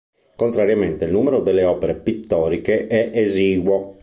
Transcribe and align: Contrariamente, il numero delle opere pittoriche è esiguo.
Contrariamente, 0.35 1.05
il 1.05 1.11
numero 1.11 1.41
delle 1.41 1.63
opere 1.63 1.93
pittoriche 1.93 2.87
è 2.87 3.11
esiguo. 3.13 3.99